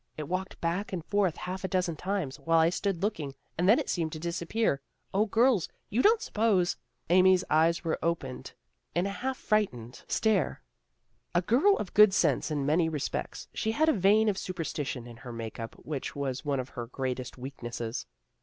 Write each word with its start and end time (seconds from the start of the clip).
It 0.17 0.27
walked 0.27 0.59
back 0.59 0.91
and 0.91 1.05
forth 1.05 1.37
half 1.37 1.63
a 1.63 1.67
dozen 1.67 1.95
times, 1.95 2.39
while 2.39 2.57
I 2.57 2.71
stood 2.71 3.03
looking, 3.03 3.35
and 3.55 3.69
then 3.69 3.77
it 3.77 3.87
seemed 3.87 4.11
to 4.13 4.19
disappear. 4.19 4.81
0, 5.13 5.27
girls, 5.27 5.69
you 5.91 6.01
don't 6.01 6.23
suppose 6.23 6.75
Amy's 7.11 7.43
eyes 7.51 7.83
were 7.83 7.99
opened 8.01 8.53
in 8.95 9.05
a 9.05 9.11
half 9.11 9.37
frightened 9.37 10.01
92 10.01 10.01
THE 10.01 10.03
GIRLS 10.07 10.07
OF 10.07 10.17
FRIENDLY 10.17 10.41
TERRACE 10.41 10.59
stare. 10.65 11.35
A 11.35 11.61
girl 11.63 11.77
of 11.77 11.93
good 11.93 12.13
sense 12.15 12.49
in 12.49 12.65
many 12.65 12.89
respects, 12.89 13.47
she 13.53 13.73
had 13.73 13.89
a 13.89 13.93
vein 13.93 14.27
of 14.27 14.39
superstition 14.39 15.05
in 15.05 15.17
her 15.17 15.31
make 15.31 15.59
up 15.59 15.75
which 15.75 16.15
was 16.15 16.43
one 16.43 16.59
of 16.59 16.69
her 16.69 16.87
greatest 16.87 17.37
weaknesses. 17.37 18.07